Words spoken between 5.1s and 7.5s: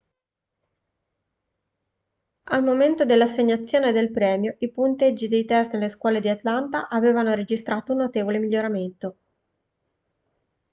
dei test nelle scuole di atlanta avevano